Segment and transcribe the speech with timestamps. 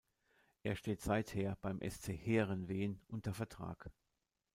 [0.63, 3.91] Er steht seither beim sc Heerenveen unter Vertrag.